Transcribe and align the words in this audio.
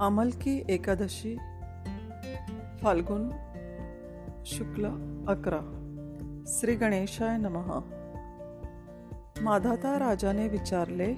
अमलकी 0.00 0.64
एकादशी 0.68 1.36
फाल्गुन 2.82 3.30
शुक्ल 4.46 4.84
अकरा 5.28 5.60
श्री 6.46 6.74
गणेशाय 6.74 7.36
नमः. 7.36 7.80
माधाता 9.42 9.98
राजाने 9.98 10.48
विचारले 10.48 11.14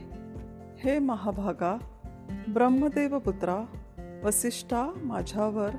हे 0.78 0.98
महाभागा 0.98 1.78
ब्रह्मदेवपुत्रा 2.48 3.64
वसिष्ठा 4.24 4.92
माझ्यावर 4.96 5.70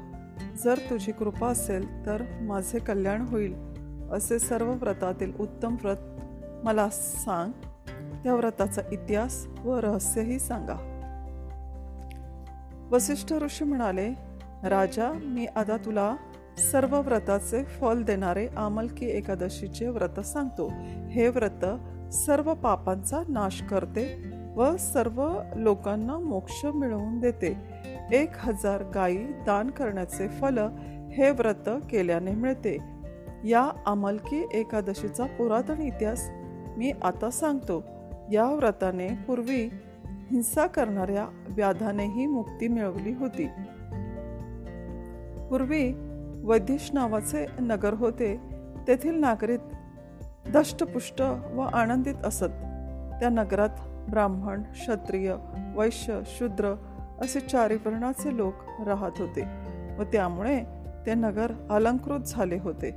जर 0.64 0.78
तुझी 0.78 1.12
कृपा 1.12 1.48
असेल 1.48 2.06
तर 2.06 2.24
माझे 2.42 2.80
कल्याण 2.80 3.22
होईल 3.22 3.54
असे 4.12 4.40
सर्व 4.40 4.72
व्रतातील 4.72 5.34
उत्तम 5.40 5.76
व्रत 5.84 5.98
मला 6.64 6.90
सांग. 6.90 7.52
त्या 8.24 8.36
व्रताचा 8.36 8.82
इतिहास 8.92 9.48
व 9.64 9.80
रहस्यही 9.80 10.40
सांगा. 10.40 10.91
वसिष्ठ 12.92 13.34
ऋषी 13.34 13.66
म्हणाले 13.66 14.14
राजा 14.64 15.12
मी 15.14 15.46
आता 15.46 15.78
तुला 15.78 16.16
सर्व 16.72 17.02
व्रताचे 17.02 17.64
फल 17.64 18.04
देणारे 18.04 18.48
आमलकी 18.48 19.06
एकादशीचे 19.06 19.88
व्रत 19.88 20.20
सांगतो. 20.20 20.72
हे 21.10 21.28
व्रत 21.28 21.66
सर्व 22.14 22.54
पापांचा 22.54 23.22
नाश 23.28 23.62
करते 23.62 24.24
व 24.56 24.78
सर्व 24.78 25.40
लोकांना 25.56 26.20
मोक्ष 26.20 26.66
मिळवून 26.66 27.20
देते. 27.20 27.58
एक 28.12 28.30
हजार 28.38 28.84
गायी 28.96 29.18
दान 29.18 29.70
करण्याचे 29.70 30.28
फल 30.28 30.58
हे 31.12 31.30
व्रत 31.30 31.70
केल्याने 31.92 32.32
मिळते. 32.32 32.78
या 33.44 33.70
आमलकी 33.86 34.48
एकादशीचा 34.54 35.26
पुरातन 35.26 35.82
इतिहास 35.82 36.30
मी 36.78 36.92
आता 37.04 37.30
सांगतो. 37.30 37.84
या 38.32 38.52
व्रताने 38.52 39.08
पूर्वी 39.08 39.70
हिंसा 40.32 40.68
करणाऱ्या 40.68 41.28
व्याधानेही 41.50 42.26
मुक्ती 42.26 42.68
मिळवली 42.68 43.14
होती. 43.14 43.46
पूर्वी 45.50 45.94
वैदिश 46.44 46.90
नावाचे 46.94 47.46
नगर 47.60 47.94
होते 47.94 48.40
तेथील 48.88 49.16
नागरिक 49.16 49.60
दष्टपुष्ट 50.54 51.22
व 51.56 51.60
आनंदित 51.62 52.16
असत. 52.24 52.50
त्या 53.20 53.30
नगरात 53.32 53.70
ब्राह्मण 54.10 54.62
क्षत्रिय 54.62 55.36
वैश्य 55.76 56.20
शूद्र 56.26 56.76
असे 57.22 57.40
चारी 57.40 57.76
वर्णाचे 57.76 58.38
लोक 58.38 58.54
राहत 58.86 59.12
होते 59.18 59.42
व 60.00 60.04
त्यामुळे 60.04 60.64
ते 61.06 61.14
नगर 61.14 61.52
अलंकृत 61.70 62.20
झाले 62.20 62.58
होते. 62.58 62.90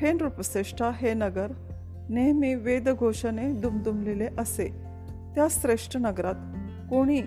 हे 0.00 0.12
नृपश्रेष्ठा 0.12 0.90
हे 0.94 1.14
नगर 1.14 1.46
नेहमी 2.08 2.54
वेदघोषणे 2.54 3.52
दुमदुमलेले 3.52 4.28
असे. 4.38 4.68
त्या 5.34 5.46
श्रेष्ठ 5.50 5.96
नगरात 5.96 6.34
कोणी 6.90 7.22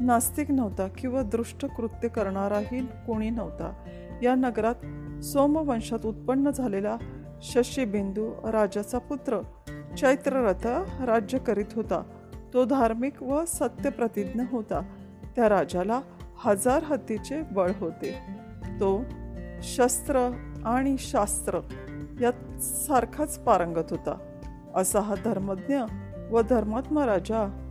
नास्तिक 0.00 0.50
नव्हता 0.50 0.88
किंवा 0.88 1.22
दृष्ट 1.22 1.66
कृत्य 1.66 2.08
करणाराही 2.08 2.86
कोणी 2.86 3.30
नव्हता. 3.30 3.72
या 4.22 4.34
नगरात 4.34 4.74
सोमवंशात 5.24 6.06
उत्पन्न 6.06 6.50
झालेला 6.50 6.96
शशीबिंदू 7.42 8.30
राजाचा 8.52 8.98
पुत्र 8.98 9.40
चैत्ररथ 9.98 10.66
राज्य 11.02 11.38
करीत 11.38 11.64
होता. 11.74 12.02
तो 12.54 12.64
धार्मिक 12.64 13.22
व 13.22 13.44
सत्यप्रतिज्ञ 13.44 14.40
होता. 14.50 14.80
त्या 15.36 15.48
राजाला 15.48 16.00
हजार 16.36 16.82
हत्तीचे 16.82 17.42
बळ 17.42 17.70
होते. 17.80 18.14
तो 18.80 19.00
शस्त्र 19.62 20.30
आणि 20.64 20.96
शास्त्र 20.98 21.60
यात 22.20 22.60
सारखाच 22.60 23.38
पारंगत 23.38 23.84
होता. 23.90 24.18
असा 24.74 25.00
हा 25.00 25.14
धर्मज्ञ 25.24 25.78
व 26.30 26.40
धर्मात्मा 26.40 27.06
राजा 27.06 27.65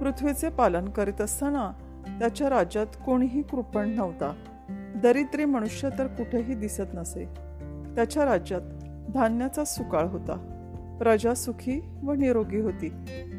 पृथ्वीचे 0.00 0.48
पालन 0.48 0.88
करीत 0.88 1.20
असताना 1.20 1.72
त्याच्या 2.18 2.50
राज्यात 2.50 2.86
कोणीही 3.06 3.42
कृपण 3.42 3.88
नव्हता. 3.88 4.34
दरिद्री 5.02 5.44
मनुष्य 5.44 5.88
तर 5.98 6.06
कुठेही 6.06 6.54
दिसत 6.54 6.82
नसे. 6.94 7.24
त्याच्या 7.94 8.24
राज्यात 8.24 8.60
धान्याचा 9.14 9.64
सुकाळ 9.64 10.06
होता. 10.06 10.52
प्रजा 10.98 11.34
सुखी 11.34 11.80
व 12.02 12.12
निरोगी 12.12 12.60
होती. 12.60 12.88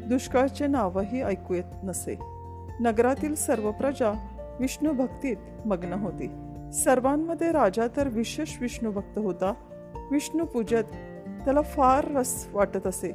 दुष्काळचे 0.06 0.66
नावही 0.66 1.22
ऐकू 1.22 1.54
येत 1.54 1.84
नसे. 1.84 2.18
नगरातील 2.80 3.34
सर्व 3.34 3.70
प्रजा 3.70 4.12
विष्णू 4.60 4.92
भक्तीत 4.92 5.36
मग्न 5.64 5.92
होती. 5.92 6.26
सर्वांमध्ये 6.72 7.52
राजा 7.52 7.86
तर 7.96 8.08
विशेष 8.08 8.56
विष्णू 8.60 8.90
भक्त 8.90 9.18
होता. 9.18 9.54
विष्णू 10.10 10.44
पूजेत 10.44 10.84
त्याला 11.44 11.62
फार 11.62 12.04
रस 12.04 12.48
वाटत 12.52 12.86
असे. 12.86 13.12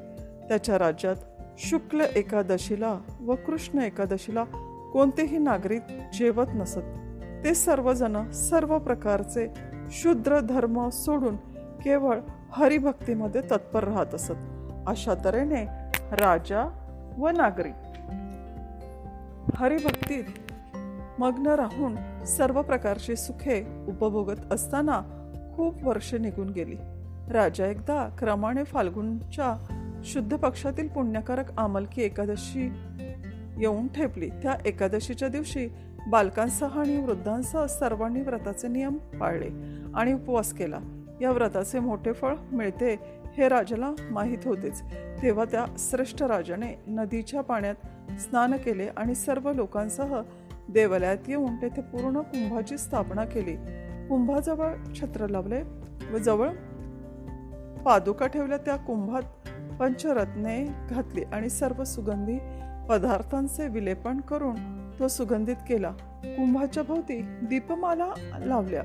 त्याच्या 0.50 0.79
राज्यात 0.79 1.16
शुक्ल 1.58 2.02
एकादशीला 2.16 2.97
व 3.22 3.36
कृष्ण 3.36 3.80
एकादशीला 3.80 4.44
कोणतेही 4.94 5.38
नागरिक 5.38 5.81
जेवत 6.14 6.46
नसत. 6.56 6.80
ते 7.44 7.53
सर्वजण 7.56 8.30
सर्व 8.31 8.80
प्रकारचे 8.80 9.53
शूद्र 9.92 10.40
धर्म 10.40 10.90
सोडून 10.90 11.36
केवळ 11.84 12.19
हरिभक्तीमध्ये 12.52 13.42
तत्पर 13.42 13.84
राहत 13.84 14.16
असत. 14.16 14.34
अशा 14.88 15.13
तऱ्हेने 15.25 15.63
राजा 16.12 16.80
व 17.18 17.30
नागरिक 17.30 17.74
हरिभक्तीत 19.56 20.24
मग्न 21.19 21.47
राहून 21.47 22.24
सर्व 22.24 22.62
प्रकारची 22.62 23.16
सुखे 23.16 23.86
उपभोगत 23.88 24.53
असताना 24.53 25.02
खूप 25.56 25.84
वर्षे 25.84 26.18
निघून 26.18 26.50
गेली. 26.50 26.75
राजा 27.31 27.66
एकदा 27.66 28.16
क्रमाने 28.19 28.63
फाल्गुनच्या 28.63 29.72
शुद्ध 30.03 30.38
पक्षातील 30.38 30.88
पुण्यकारक 30.88 31.59
आमलकी 31.59 32.02
एकादशी 32.02 32.74
येऊन 33.58 33.88
ठेपली. 33.88 34.30
त्या 34.30 34.58
एकादशीच्या 34.66 35.28
दिवशी 35.28 35.68
बालकांसह 36.08 36.80
आणि 36.80 36.97
वृद्धांसह 36.97 37.66
सर्वांनी 37.66 38.22
व्रताचे 38.22 38.68
नियम 38.68 38.97
पाळले 38.97 39.50
आणि 39.96 40.13
उपवास 40.13 40.53
केला. 40.53 40.80
या 41.22 41.31
व्रताचे 41.31 41.80
मोठे 41.80 42.12
फळ 42.12 42.36
मिळते 42.52 43.00
हे 43.38 43.50
राजाला 43.50 43.92
माहीत 44.12 44.38
होतेच. 44.46 44.81
तेव्हा 45.22 45.46
त्या 45.46 45.66
श्रेष्ठ 45.78 46.24
राजाने 46.24 46.84
नदीच्या 46.88 47.42
पाण्यात 47.42 47.75
स्नान 48.19 48.53
केले 48.53 48.88
आणि 48.97 49.16
सर्व 49.16 49.53
लोकांसह 49.53 50.22
देवालयात 50.69 51.18
येऊन 51.28 51.56
तेथे 51.62 51.81
पूर्ण 51.81 52.19
कुंभाची 52.19 52.78
स्थापना 52.78 53.25
केली. 53.25 53.56
कुंभाजवळ 54.08 54.74
छत्र 55.02 55.28
लावले 55.28 55.62
व 56.13 56.18
जवळ 56.18 56.50
पादुका 57.86 58.28
ठेवल्या. 58.28 58.58
त्या 58.58 58.75
कुंभात 58.75 59.22
पंचरत्ने 59.79 60.75
घातली 60.89 61.23
आणि 61.23 61.50
सर्व 61.50 61.84
सुगंधी 61.84 62.38
पदार्थांचे 62.89 63.67
विलेपन 63.67 64.19
करून 64.19 64.56
तो 65.00 65.07
सुगंधित 65.07 65.56
केला. 65.67 65.91
कुंभाच्या 66.23 66.84
भोवती 66.84 67.22
दीपमाला 67.22 68.13
लावल्या 68.39 68.81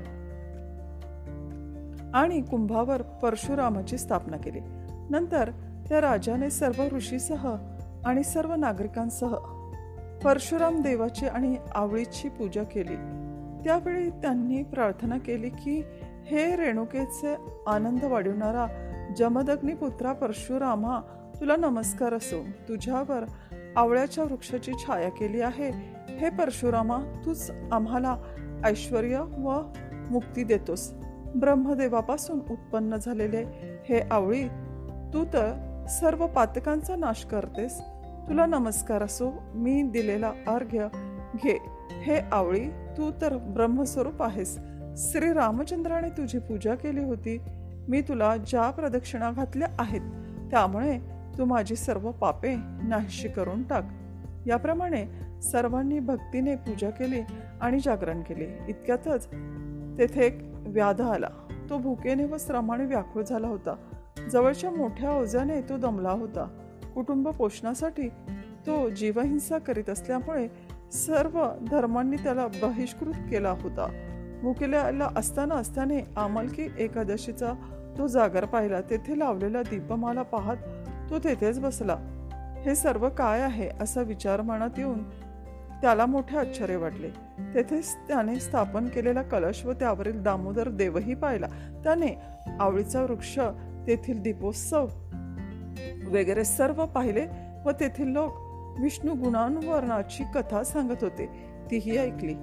आणि 2.13 2.41
कुंभावर 2.41 3.01
परशुरामाची 3.01 3.97
स्थापना 3.97 4.37
केली. 4.37 4.59
नंतर 5.09 5.51
त्या 5.89 6.01
राजाने 6.01 6.49
सर्व 6.49 6.95
ऋषीसह 6.95 7.55
आणि 8.05 8.23
सर्व 8.23 8.53
नागरिकांसह 8.53 9.35
परशुराम 10.23 10.81
देवाची 10.81 11.25
आणि 11.25 11.55
आवळीची 11.75 12.29
पूजा 12.29 12.63
केली. 12.63 12.95
त्यावेळी 13.63 14.09
त्यांनी 14.09 14.63
प्रार्थना 14.63 15.17
केली 15.17 15.49
की 15.49 15.83
हे 16.25 16.55
रेणुकेचे 16.55 17.35
आनंद 17.67 18.03
वाढवणारा 18.03 18.88
जमदग्निपुत्रा 19.17 20.13
परशुरामा 20.13 20.99
तुला 21.39 21.55
नमस्कार 21.55 22.13
असो. 22.13 22.43
तुझ्यावर 22.69 23.23
आवळ्याच्या 23.75 24.23
वृक्षाची 24.23 24.71
छाया 24.73 25.09
केली 25.09 25.41
आहे. 25.41 25.71
हे 26.17 26.29
परशुरामा 26.29 27.21
तूच 27.25 27.51
आम्हाला 27.71 28.17
ऐश्वर 28.65 29.03
व 29.21 29.61
मुक्ती 30.11 30.43
देतोस. 30.43 30.93
ब्रह्मदेवापासून 31.35 32.39
उत्पन्न 32.51 32.95
झालेले 32.95 33.45
हे 33.89 34.01
आवळी 34.11 34.47
तू 35.13 35.25
तर 35.25 35.85
सर्व 35.89 36.27
पातकांचा 36.27 36.95
नाश 36.95 37.25
करतेस. 37.25 37.81
तुला 38.29 38.45
नमस्कार 38.45 39.03
असो. 39.03 39.31
मी 39.53 39.83
दिलेला 39.83 40.31
अर्घ्य 40.47 40.87
घे. 41.35 41.57
हे 41.91 42.19
आवळी 42.31 42.69
तू 42.69 43.11
तर 43.21 43.37
ब्रह्मस्वरूप 43.37 44.23
आहेस. 44.23 44.59
श्री 44.97 45.33
रामचंद्राने 45.33 46.09
तुझी 46.09 46.39
पूजा 46.39 46.75
केली 46.75 47.03
होती. 47.03 47.37
मी 47.89 48.01
तुला 48.01 48.37
ज्या 48.37 48.69
प्रदक्षिणा 48.69 49.31
घातल्या 49.31 49.67
आहेत 49.79 50.01
त्यामुळे 50.51 50.99
तू 51.37 51.45
माझी 51.45 51.75
सर्व 51.75 52.11
पापे 52.11 52.55
नाहीशी 52.83 53.27
करून 53.27 53.63
टाक. 53.63 53.83
याप्रमाणे 54.47 55.05
सर्वांनी 55.41 55.99
भक्तीने 55.99 56.55
पूजा 56.55 56.89
केली 56.89 57.21
आणि 57.61 57.79
जागरण 57.79 58.21
केले. 58.21 58.59
इतक्यातच 58.67 59.27
तेथे 59.99 60.25
एक 60.25 60.39
व्याध 60.55 61.01
आला. 61.01 61.27
तो 61.69 61.77
भुकेने 61.77 62.25
व 62.25 62.37
श्रमाने 62.39 62.85
व्याकुळ 62.85 63.23
झाला 63.23 63.47
होता. 63.47 63.75
जवळच्या 64.31 64.71
मोठ्या 64.71 65.11
ओझ्याने 65.11 65.61
तो 65.61 65.77
दमला 65.77 66.11
होता. 66.11 66.47
कुटुंब 66.95 67.29
पोषणासाठी 67.29 68.09
तो 68.67 68.89
जीवहिंसा 68.89 69.57
करीत 69.57 69.89
असल्यामुळे 69.89 70.47
सर्व 70.91 71.47
धर्मांनी 71.71 72.17
त्याला 72.17 72.47
बहिष्कृत 72.47 73.13
केला 73.13 73.51
होता. 73.51 74.05
भुकेल्याला 74.43 75.09
असतानाच 75.15 75.75
त्याने 75.75 76.01
आमलकी 76.17 76.67
एकादशीचा 76.79 77.53
तो 77.97 78.07
जागर 78.07 78.45
पाहिला 78.45 78.81
तेथे 78.81 79.19
लावलेला 79.19 79.61
दीपमाला 79.61 80.21
पाहत 80.21 80.57
तो 81.09 81.19
तेथेच 81.19 81.59
बसला. 81.59 81.97
हे 82.65 82.75
सर्व 82.75 83.09
काय 83.09 83.41
आहे? 83.41 83.69
असा 83.81 84.01
विचार 84.01 84.41
मनात 84.41 84.69
येऊन 84.77 85.09
त्याला 85.81 86.05
मोठे 86.05 86.37
आश्चर्य 86.37 86.75
वाटले. 86.75 87.09
तेथेच 87.55 87.95
त्याने 87.95 88.35
स्थापन 88.35 88.87
केलेला 88.87 89.21
कलश 89.21 89.65
व 89.65 89.73
त्यावरील 89.73 90.23
दामोदर 90.23 90.69
देवही 90.69 91.15
पाहिला. 91.15 91.47
त्याने 91.83 92.19
आवळीचा 92.59 93.01
वृक्ष 93.01 93.39
तेथील 93.87 94.21
दीपोत्सव 94.21 94.83
वगैरे 96.07 96.43
सर्व 96.43 96.85
पाहिले 96.85 97.25
व 97.65 97.71
तेथील 97.71 98.07
लोक 98.07 98.31
विष्णू 98.79 99.13
गुणांवरणाची 99.13 100.23
कथा 100.35 100.63
सांगत 100.63 101.03
होते. 101.03 101.29
तीही 101.71 101.97
ऐकली. 101.97 102.33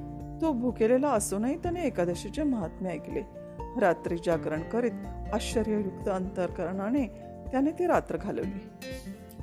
तो 0.40 0.52
भुकेलेला 0.52 1.08
असूनही 1.08 1.54
त्याने 1.54 1.82
एकादशीचे 1.82 2.42
महात्म्य 2.42 2.90
ऐकले. 2.90 3.22
रात्री 3.60 4.16
जागरण 4.16 4.60
करीत 4.60 4.92
आश्चर्ययुक्त 5.32 6.08
अंतरकरणाने 6.08 7.06
त्याने 7.52 7.70
ती 7.70 7.86
रात्र 7.86 8.16
घालवली. 8.16 8.88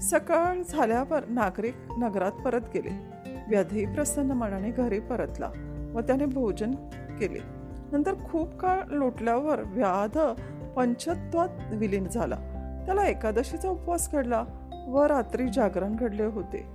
सकाळ 0.02 0.62
झाल्यावर 0.70 1.26
नागरिक 1.28 1.76
नगरात 1.98 2.32
परत 2.32 2.62
गेले. 2.74 3.14
व्याधी 3.50 3.86
प्रसन्न 3.86 4.32
मनाने 4.32 4.72
घरी 4.72 5.00
परतला 5.00 5.52
व 5.96 6.00
त्याने 6.00 6.26
भोजन 6.26 6.72
केले. 7.20 7.40
नंतर 7.92 8.14
खूप 8.26 8.56
काळ 8.56 8.82
लोटल्यावर 8.88 9.62
व्याध 9.66 10.18
पंचत्वात 10.74 11.74
विलीन 11.74 12.08
झाला. 12.08 12.36
त्याला 12.86 13.06
एकादशीचा 13.06 13.70
उपवास 13.70 14.12
घडला 14.12 14.44
व 14.88 15.04
रात्री 15.04 15.48
जागरण 15.54 15.96
घडले 15.96 16.24
होते. 16.24 16.66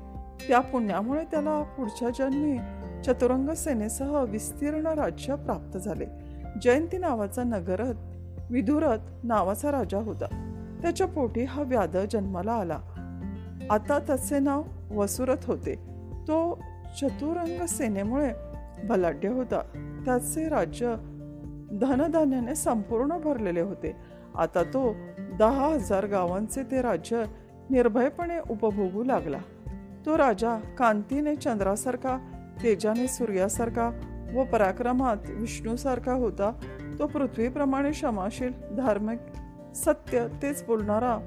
त्या 0.48 0.60
पुण्यामुळे 0.60 1.24
त्याला 1.24 1.62
पुढच्या 1.62 2.08
जन्मी 2.08 2.58
चतुरंग 3.04 3.50
सेनेसह 3.50 4.24
विस्तीर्ण 4.24 4.86
राज्य 4.86 5.34
प्राप्त 5.34 5.78
झाले. 5.78 6.06
जयंती 6.62 6.98
नावाचा 6.98 7.42
नगरत 7.42 7.94
विधुरथ 8.50 8.98
नावाचा 9.22 9.70
राजा 9.70 9.98
होता. 9.98 10.24
त्याच्या 10.82 11.06
पोटी 11.06 11.44
हा 11.44 11.62
व्याध 11.62 11.96
जन्माला 12.10 12.52
आला. 12.52 12.78
आता 13.70 13.98
त्याचे 13.98 14.38
नाव 14.38 14.62
वसुरथ 14.90 15.44
होते. 15.44 15.74
तो 16.28 16.58
चतुरंग 17.00 17.66
सेनेमुळे 17.66 18.30
बलाढ्य 18.84 19.28
होता. 19.28 19.60
त्याचे 20.04 20.48
राज्य 20.48 20.94
धनधान्याने 21.80 22.54
संपूर्ण 22.54 23.18
भरलेले 23.18 23.60
होते. 23.60 23.96
आता 24.34 24.62
तो 24.62 24.94
दहा 25.38 25.66
हजार 25.66 26.06
गावांचे 26.06 26.62
ते 26.62 26.82
राज्य 26.82 27.24
निर्भयपणे 27.70 28.38
उपभोगू 28.50 29.04
लागला. 29.04 29.38
तो 30.06 30.18
राजा 30.18 30.56
कांतीने 30.78 31.36
चंद्रासारखा 31.36 32.18
तेजाने 32.62 33.08
सूर्यासारखा 33.08 33.90
व 34.34 34.44
पराक्रमात 34.44 35.16
विष्णूसारखा 35.30 36.12
होता 36.12 36.52
तो 36.98 37.06
पृथ्वीप्रमाणे 37.06 37.90
क्षमाशील 37.90 38.52
धार्मिक 38.76 39.18
सत्य 39.76 40.26
तेच 40.42 40.64
बोलणारा 40.66 41.18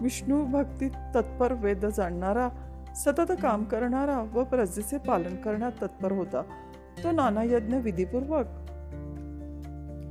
विष्णू 0.00 0.44
भक्ती 0.44 0.88
तत्पर 0.88 1.52
वेद 1.52 1.86
जाणणारा 1.86 2.48
सतत 2.96 3.32
काम 3.42 3.64
करणारा 3.64 4.18
व 4.34 4.44
प्रजेचे 4.44 4.98
पालन 4.98 5.36
करण्यात 5.36 5.72
तत्पर 5.82 6.12
होता 6.12 6.42
तो 7.04 7.10
नाना 7.10 7.42
यज्ञ 7.42 7.76
विधीपूर्वक 7.76 8.46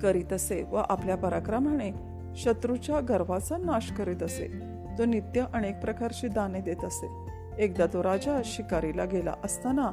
करीत 0.02 0.34
असे 0.34 0.64
व 0.64 0.76
आपल्या 0.90 1.18
पराक्रमाने 1.18 1.92
शत्रूच्या 2.36 3.00
गर्वाचा 3.00 3.58
नाश 3.58 3.92
करीत 3.92 4.24
असे. 4.24 4.60
तो 4.98 5.06
नित्य 5.06 5.46
अनेक 5.54 5.80
प्रकारची 5.80 6.28
दाने 6.28 6.62
देत 6.62 6.86
असे. 6.86 7.28
एकदा 7.60 7.86
तो 7.86 8.04
राजा 8.04 8.42
शिकारीला 8.46 9.06
गेला 9.06 9.34
असताना 9.44 9.92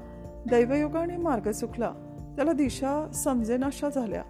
दैवयोगाने 0.50 1.16
मार्ग 1.16 1.50
चुकला. 1.50 1.92
त्याला 2.36 2.52
दिशा 2.52 3.10
समजेनाशा 3.14 3.88
झाल्या. 3.88 4.22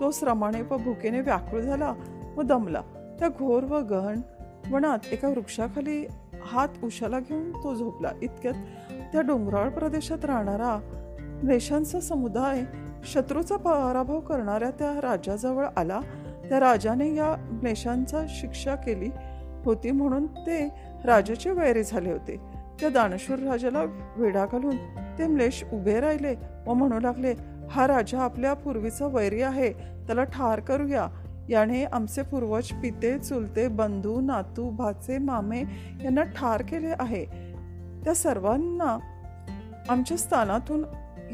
तो 0.00 0.10
श्रमाने 0.10 0.62
व 0.62 0.76
भुकेने 0.76 1.20
व्याकुळ 1.20 1.60
झाला 1.60 1.94
व 2.36 2.42
दमला. 2.42 2.80
त्या 3.18 3.28
घोर 3.28 3.64
व 3.64 3.78
गहन 3.78 4.20
वनात 4.70 4.98
एका 5.12 5.28
वृक्षाखाली 5.28 6.06
हात 6.42 6.84
उशाला 6.84 7.20
घेऊन 7.20 7.50
तो 7.50 7.74
झोपला. 7.74 8.10
इतक्यात 8.22 8.54
त्या 9.12 9.20
डोंगराळ 9.20 9.68
प्रदेशात 9.68 10.24
राहणारा 10.24 10.78
नेशांचा 11.42 12.00
समुदाय 12.00 12.62
शत्रूचा 13.04 13.56
पराभव 13.56 14.20
करणाऱ्या 14.20 14.70
त्या 14.70 15.00
राजाजवळ 15.00 15.66
आला. 15.76 16.00
त्या 16.48 16.60
राजाने 16.60 17.14
या 17.14 17.58
नेशांचा 17.62 18.24
शिक्षा 18.28 18.74
केली 18.74 19.10
होती 19.64 19.90
म्हणून 19.90 20.26
ते 20.26 20.68
राजाचे 21.04 21.50
वैरे 21.50 21.84
झाले 21.84 22.12
होते. 22.12 22.53
त्या 22.80 22.88
दानशूर 22.88 23.38
राजाला 23.38 23.84
वेढा 24.16 24.46
घालून 24.46 24.76
ते 25.18 25.26
म्लेश 25.26 25.64
उभे 25.72 26.00
राहिले 26.00 26.34
व 26.66 26.74
म्हणू 26.74 27.00
लागले 27.00 27.34
हा 27.70 27.86
राजा 27.86 28.20
आपल्या 28.20 28.54
पूर्वीचा 28.54 29.06
वैरी 29.06 29.42
आहे 29.42 29.72
त्याला 30.06 30.24
ठार 30.24 30.60
करूया. 30.60 31.08
याने 31.48 31.84
आमचे 31.84 32.22
पूर्वज 32.22 32.72
पिते 32.72 33.18
चुलते 33.18 33.68
बंधू 33.68 34.20
नातू 34.20 34.70
भाचे 34.70 35.18
मामे 35.18 35.60
यांना 36.04 36.22
ठार 36.22 36.62
केले 36.62 36.92
आहे. 36.98 37.24
त्या 38.04 38.14
सर्वांना 38.14 38.98
आमच्या 39.88 40.16
स्थानातून 40.16 40.84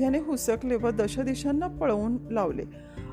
याने 0.00 0.18
हुसकले 0.18 0.76
व 0.76 0.90
दशदिशांना 0.90 1.66
पळवून 1.66 2.18
लावले. 2.30 2.62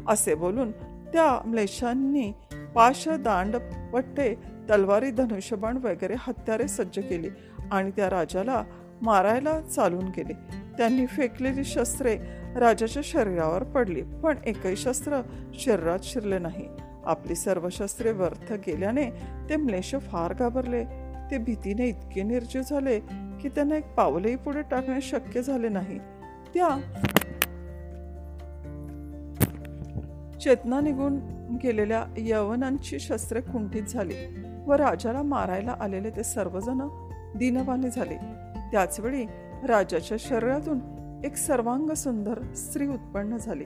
असे 0.07 0.35
बोलून 0.35 0.71
त्या 1.13 1.41
म्लेशांनी 1.45 2.31
पाश 2.75 3.07
दांड 3.09 3.55
पट्टे 3.93 4.35
तलवारी 4.69 5.11
धनुष्यबाण 5.11 5.77
वगैरे 5.77 6.15
हत्यारे 6.19 6.67
सज्ज 6.67 6.99
केली. 6.99 7.29
आणि 7.71 7.91
त्या 7.91 8.09
राजाला 8.09 8.63
मारायला 9.01 9.61
चालून 9.61 10.05
गेले. 10.05 10.33
त्यांनी 10.77 11.05
फेकलेली 11.05 11.63
शस्त्रे 11.63 12.17
राजाच्या 12.55 13.01
शरीरावर 13.05 13.63
पडली 13.63 14.01
पण 14.01 14.35
एकही 14.45 14.75
शस्त्र 14.75 15.21
शरीरात 15.53 15.99
शिरले 16.03 16.39
नाही. 16.39 16.67
आपली 17.05 17.35
सर्व 17.35 17.69
शस्त्रे 17.69 18.11
व्यर्थ 18.11 18.53
गेल्याने 18.53 19.09
ते 19.49 19.55
म्लेश 19.55 19.95
फार 20.11 20.33
घाबरले. 20.33 20.83
ते 21.31 21.37
भीतीने 21.37 21.87
इतके 21.87 22.23
निर्जीव 22.23 22.61
झाले 22.61 22.99
की 23.41 23.49
त्यांना 23.49 23.75
एक 23.75 23.95
पावलही 23.95 24.35
पुढे 24.35 24.61
टाकणे 24.61 25.01
शक्य 25.01 25.41
झाले 25.41 25.69
नाही. 25.69 25.99
त्या 26.53 26.69
चेतना 30.43 30.79
निघून 30.79 31.19
गेलेल्या 31.63 32.05
यवनांची 32.17 32.99
शस्त्रे 32.99 33.41
कुंठित 33.41 33.83
झाली 33.83 34.15
व 34.67 34.73
राजाला 34.73 35.21
मारायला 35.21 35.75
आलेले 35.81 36.09
ते 36.09 36.23
सर्वजण 36.23 36.81
दिनवाने 37.35 37.89
झाले. 37.89 38.15
त्याचवेळी 38.71 39.25
राजाच्या 39.67 40.17
शरीरातून 40.19 40.79
एक 41.25 41.35
सर्वांग 41.35 41.89
सुंदर 41.89 42.53
स्त्री 42.53 42.87
उत्पन्न 42.87 43.37
झाली. 43.37 43.65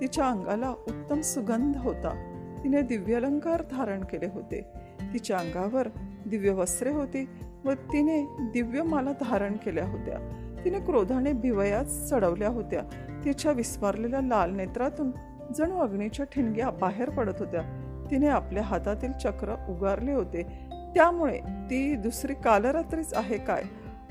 तिच्या 0.00 0.26
अंगाला 0.26 0.70
उत्तम 0.70 1.20
सुगंध 1.20 1.76
होता. 1.76 2.32
तिने 2.64 2.80
दिव्यलंकार 2.80 3.62
धारण 3.70 4.04
केले 4.04 4.26
होते. 4.26 4.72
तिच्या 5.14 5.38
अंगावर 5.38 5.88
दिव्य 6.26 6.50
वस्त्रे 6.50 6.90
होती 6.90 7.28
व 7.64 7.72
तिने 7.72 8.36
दिव्य 8.40 8.82
माला 8.82 9.12
धारण 9.12 9.52
केल्या 9.52 9.86
होत्या. 9.86 10.42
तिने 10.64 10.78
क्रोधाने 10.78 11.32
भिवयात 11.32 11.84
चढवल्या 11.84 12.48
होत्या. 12.48 12.80
तिच्या 13.24 13.52
विस्मारलेल्या 13.52 14.20
लाल 14.20 14.56
नेत्रातून 14.56 15.10
जणू 15.56 15.78
अग्नीच्या 15.78 16.26
ठिणग्या 16.26 16.70
बाहेर 16.70 17.10
पडत 17.10 17.34
होत्या. 17.38 17.82
तिने 18.10 18.26
आपल्या 18.26 18.62
हातातील 18.62 19.12
चक्र 19.12 19.54
उगारले 19.68 20.12
होते. 20.12 20.65
त्यामुळे 20.94 21.38
ती 21.70 21.94
दुसरी 21.94 22.34
कालरात्रीच 22.34 23.14
आहे 23.14 23.38
काय 23.38 23.62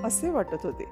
असे 0.03 0.29
वाटत 0.29 0.65
होते. 0.65 0.83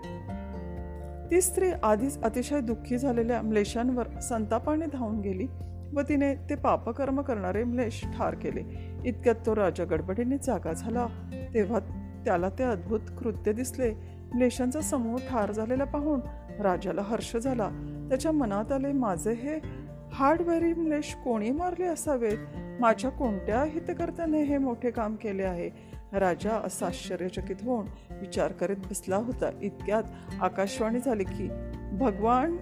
ती 1.32 1.42
स्त्री 1.42 1.72
आधीच 1.84 2.24
अतिशय 2.24 2.60
दुःखी 2.60 2.98
झालेल्या 2.98 3.42
म्लेशांवर 3.42 4.20
संतापाने 4.20 4.86
धावून 4.86 5.20
गेली 5.20 5.48
व 5.94 6.02
तिने 6.02 6.36
ते 6.36 6.56
पापकर्म 6.56 7.22
करणारे 7.22 7.64
म्लेश 7.64 8.06
ठार 8.18 8.36
केले. 8.36 8.62
इतक्यात 9.06 9.36
तो 9.46 9.56
राजा 9.56 9.84
गडबडीने 9.84 10.38
जागा 10.38 10.74
झाला. 10.74 11.08
तेव्हा 11.54 11.80
त्याला 12.26 12.50
ते 12.50 12.64
अद्भुत 12.64 13.00
कृत्य 13.20 13.54
दिसले. 13.54 13.94
म्लेशांचा 14.34 14.82
समूह 14.82 15.20
ठार 15.30 15.52
झालेला 15.52 15.84
पाहून 15.84 16.20
राजाला 16.62 17.02
हर्ष 17.02 17.38
झाला. 17.38 17.70
त्याच्या 18.10 18.32
मनात 18.32 18.72
आले 18.72 18.92
माझे 18.92 19.34
हे 19.34 19.83
हार्डवेअरी 20.14 20.74
म्लेश 20.74 21.16
कोणी 21.24 21.52
मारले 21.52 21.86
असावेत 21.86 22.38
माझ्या 22.82 23.12
कोणत्या 23.12 23.64
हितकर्त्याने 23.64 24.44
हे 24.44 24.58
मोठे 24.58 24.92
काम 24.92 25.16
केले 25.16 25.44
आहे? 25.44 25.70
राजा 26.14 26.52
असा 26.52 26.86
आश्चर्यचकित 26.86 27.56
होऊन 27.64 27.86
विचार 28.12 28.52
करीत 28.52 28.76
बसला 28.76 29.16
होता. 29.16 29.50
इतक्यात 29.62 30.04
आकाशवाणी 30.42 31.00
झाली 31.00 31.24
की 31.24 31.50
भगवान 31.92 32.58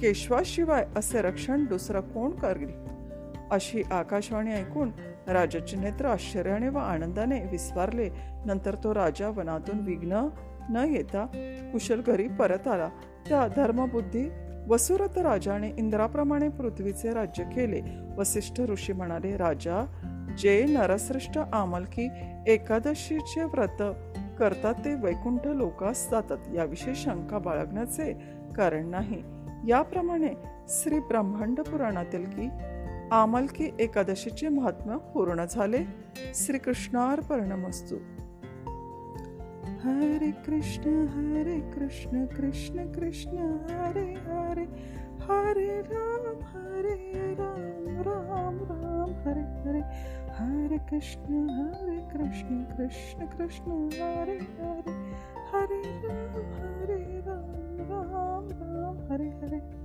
केशवाशिवाय 0.00 0.86
असे 0.96 1.22
रक्षण 1.22 1.64
दुसरं 1.64 2.00
कोण 2.00 2.30
करेल? 2.30 2.70
अशी 3.50 3.82
आकाशवाणी 3.90 4.52
ऐकून 4.52 4.90
राजाचे 5.28 5.76
नेत्र 5.76 6.06
आश्चर्याने 6.06 6.68
व 6.68 6.78
आनंदाने 6.78 7.40
विस्वारले. 7.50 8.10
नंतर 8.46 8.74
तो 8.74 8.94
राजा 8.94 9.28
वनातून 9.28 9.80
विघ्न 9.80 10.28
न 10.70 10.76
येता 10.76 11.26
कुशल 11.72 12.00
घरी 12.06 12.28
परत 12.28 12.68
आला. 12.68 12.88
त्या 13.28 13.48
धर्मबुद्धी 13.56 14.30
वसुरथ 14.68 15.18
राजाने 15.18 15.68
इंद्राप्रमाणे 15.78 16.48
पृथ्वीचे 16.48 17.10
राज्य 17.10 17.44
केले. 17.44 17.80
वसिष्ठ 18.18 18.60
ऋषी 18.60 18.92
म्हणाले 18.92 19.36
राजा 19.36 19.86
जे 20.38 20.64
नरश्रेष्ठ 20.64 21.38
आमलकी 21.52 22.08
एकादशीचे 22.46 23.44
व्रत 23.44 23.82
करतात 24.38 24.74
ते 24.74 24.94
वैकुंठ 24.94 25.46
लोकास 25.46 26.10
जातात. 26.10 26.38
याविषयी 26.54 26.94
शंका 26.94 27.38
बाळगण्याचे 27.38 28.12
कारण 28.56 28.86
नाही. 28.86 29.22
याप्रमाणे 29.68 30.28
श्री 30.68 30.98
ब्रह्मांड 30.98 31.60
पुराणातील 31.60 32.24
की 32.24 32.48
आमलकी 33.12 33.70
एकादशीचे 33.78 34.48
महात्म्य 34.48 34.96
पूर्ण 35.14 35.44
झाले. 35.50 35.78
श्रीकृष्णार्पणमस्तू. 36.34 37.96
हरे 39.84 40.32
कृष्ण 40.32 41.08
हरे 41.08 41.60
कृष्ण 41.60 42.26
कृष्ण 42.26 42.92
कृष्ण 42.92 43.38
हरे 43.70 44.14
हरे 44.14 44.62
हरे 45.24 45.80
राम 45.80 46.44
हरे 46.44 47.34
राम 47.34 48.02
राम 48.02 48.58
राम 48.58 49.10
हरे 49.10 49.42
हरे 49.42 49.80
हरे 50.32 50.78
कृष्ण 50.78 51.50
हरे 51.50 52.00
कृष्ण 52.12 52.64
कृष्ण 52.64 53.26
कृष्ण 53.26 53.88
हरे 53.88 54.38
हरे 54.38 54.92
हरे 55.52 55.82
राम 56.08 56.52
हरे 56.54 57.20
राम 57.20 57.76
राम 57.90 58.48
राम 58.52 59.12
हरे 59.12 59.28
हरे। 59.28 59.80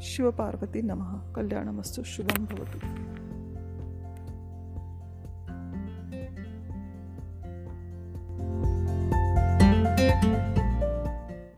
शिवपार्वती 0.00 0.82
नमः। 0.82 1.32
कल्याणमस्तु 1.32 2.02
शुभं 2.02 2.44
भवतु। 2.44 3.19